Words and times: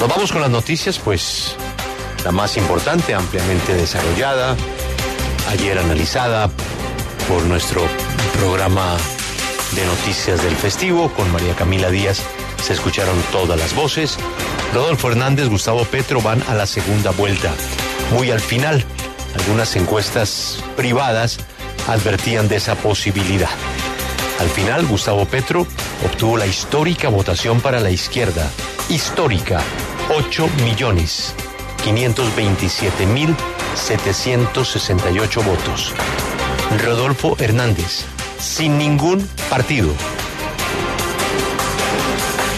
Nos 0.00 0.08
vamos 0.08 0.32
con 0.32 0.40
las 0.40 0.48
noticias, 0.48 0.98
pues 0.98 1.54
la 2.24 2.32
más 2.32 2.56
importante, 2.56 3.14
ampliamente 3.14 3.74
desarrollada, 3.74 4.56
ayer 5.50 5.78
analizada 5.78 6.48
por 7.28 7.42
nuestro 7.42 7.82
programa 8.38 8.96
de 9.72 9.84
noticias 9.84 10.42
del 10.42 10.56
festivo 10.56 11.10
con 11.10 11.30
María 11.30 11.54
Camila 11.54 11.90
Díaz. 11.90 12.22
Se 12.62 12.72
escucharon 12.72 13.14
todas 13.30 13.58
las 13.58 13.74
voces. 13.74 14.16
Rodolfo 14.72 15.10
Hernández, 15.10 15.48
Gustavo 15.48 15.84
Petro 15.84 16.22
van 16.22 16.42
a 16.48 16.54
la 16.54 16.64
segunda 16.64 17.10
vuelta. 17.10 17.52
Muy 18.10 18.30
al 18.30 18.40
final, 18.40 18.82
algunas 19.38 19.76
encuestas 19.76 20.64
privadas 20.78 21.40
advertían 21.88 22.48
de 22.48 22.56
esa 22.56 22.74
posibilidad. 22.74 23.50
Al 24.38 24.48
final, 24.48 24.86
Gustavo 24.86 25.26
Petro 25.26 25.66
obtuvo 26.06 26.38
la 26.38 26.46
histórica 26.46 27.10
votación 27.10 27.60
para 27.60 27.80
la 27.80 27.90
izquierda. 27.90 28.50
Histórica. 28.88 29.60
8 30.12 30.48
millones 30.64 31.32
527 31.84 33.06
mil 33.06 33.36
768 33.76 35.42
votos. 35.42 35.94
Rodolfo 36.82 37.36
Hernández, 37.38 38.06
sin 38.40 38.76
ningún 38.76 39.24
partido. 39.48 39.88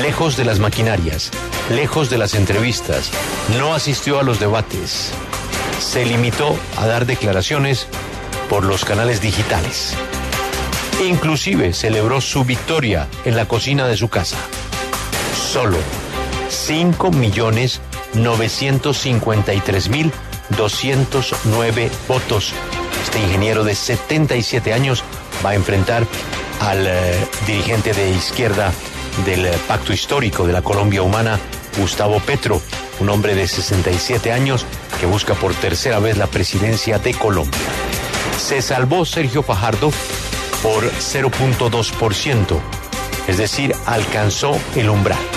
Lejos 0.00 0.38
de 0.38 0.46
las 0.46 0.58
maquinarias, 0.58 1.30
lejos 1.68 2.08
de 2.08 2.16
las 2.16 2.34
entrevistas, 2.34 3.10
no 3.58 3.74
asistió 3.74 4.18
a 4.18 4.22
los 4.22 4.40
debates. 4.40 5.12
Se 5.80 6.06
limitó 6.06 6.56
a 6.78 6.86
dar 6.86 7.04
declaraciones 7.04 7.88
por 8.48 8.64
los 8.64 8.86
canales 8.86 9.20
digitales. 9.20 9.94
Inclusive 11.06 11.74
celebró 11.74 12.22
su 12.22 12.44
victoria 12.44 13.06
en 13.26 13.36
la 13.36 13.46
cocina 13.46 13.86
de 13.86 13.98
su 13.98 14.08
casa. 14.08 14.38
Solo 15.52 15.76
5 16.48 17.10
millones 17.10 17.80
953 18.14 19.88
mil 19.88 20.12
209 20.56 21.90
votos. 22.08 22.52
Este 23.04 23.20
ingeniero 23.20 23.64
de 23.64 23.74
77 23.74 24.72
años 24.72 25.04
va 25.44 25.50
a 25.50 25.54
enfrentar 25.54 26.06
al 26.60 26.86
eh, 26.86 27.26
dirigente 27.46 27.92
de 27.92 28.10
izquierda 28.10 28.72
del 29.24 29.46
eh, 29.46 29.52
Pacto 29.68 29.92
Histórico 29.92 30.46
de 30.46 30.52
la 30.52 30.62
Colombia 30.62 31.02
Humana, 31.02 31.38
Gustavo 31.78 32.20
Petro, 32.20 32.60
un 33.00 33.08
hombre 33.08 33.34
de 33.34 33.46
67 33.46 34.32
años 34.32 34.64
que 35.00 35.06
busca 35.06 35.34
por 35.34 35.54
tercera 35.54 35.98
vez 35.98 36.16
la 36.16 36.26
presidencia 36.26 36.98
de 36.98 37.14
Colombia. 37.14 37.60
Se 38.38 38.62
salvó 38.62 39.04
Sergio 39.04 39.42
Fajardo 39.42 39.90
por 40.62 40.84
0.2%, 40.84 42.58
es 43.28 43.38
decir, 43.38 43.74
alcanzó 43.86 44.56
el 44.76 44.88
umbral. 44.88 45.33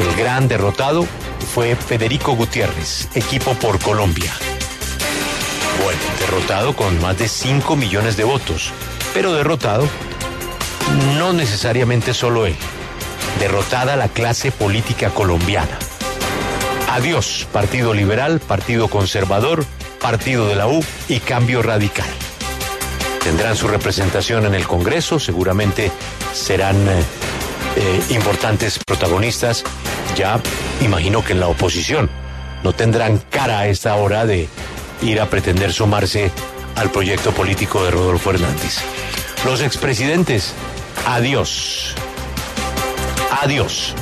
El 0.00 0.16
gran 0.16 0.48
derrotado 0.48 1.06
fue 1.54 1.76
Federico 1.76 2.32
Gutiérrez, 2.32 3.08
equipo 3.14 3.54
por 3.54 3.78
Colombia. 3.78 4.32
Bueno, 5.82 6.00
derrotado 6.18 6.74
con 6.74 7.00
más 7.00 7.18
de 7.18 7.28
5 7.28 7.76
millones 7.76 8.16
de 8.16 8.24
votos, 8.24 8.72
pero 9.14 9.32
derrotado 9.32 9.88
no 11.18 11.32
necesariamente 11.32 12.14
solo 12.14 12.46
él, 12.46 12.56
derrotada 13.38 13.96
la 13.96 14.08
clase 14.08 14.50
política 14.50 15.10
colombiana. 15.10 15.78
Adiós, 16.90 17.46
Partido 17.52 17.94
Liberal, 17.94 18.40
Partido 18.40 18.88
Conservador, 18.88 19.64
Partido 20.00 20.46
de 20.46 20.56
la 20.56 20.66
U 20.66 20.84
y 21.08 21.20
Cambio 21.20 21.62
Radical. 21.62 22.08
Tendrán 23.22 23.56
su 23.56 23.68
representación 23.68 24.46
en 24.46 24.54
el 24.54 24.66
Congreso, 24.66 25.20
seguramente 25.20 25.92
serán 26.32 26.76
eh, 26.88 27.02
eh, 27.76 28.02
importantes 28.10 28.78
protagonistas, 28.84 29.64
ya 30.16 30.40
imagino 30.80 31.24
que 31.24 31.32
en 31.32 31.40
la 31.40 31.48
oposición 31.48 32.10
no 32.62 32.72
tendrán 32.72 33.18
cara 33.30 33.60
a 33.60 33.68
esta 33.68 33.94
hora 33.96 34.26
de 34.26 34.48
ir 35.02 35.20
a 35.20 35.28
pretender 35.28 35.72
sumarse 35.72 36.30
al 36.76 36.90
proyecto 36.90 37.32
político 37.32 37.84
de 37.84 37.90
Rodolfo 37.90 38.30
Hernández. 38.30 38.78
Los 39.44 39.60
expresidentes, 39.60 40.52
adiós. 41.06 41.94
Adiós. 43.42 43.94